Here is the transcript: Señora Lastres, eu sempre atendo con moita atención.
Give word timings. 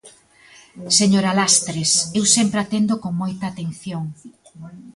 Señora 0.99 1.35
Lastres, 1.39 1.91
eu 2.19 2.25
sempre 2.35 2.59
atendo 2.61 2.93
con 3.03 3.13
moita 3.21 3.45
atención. 3.47 4.03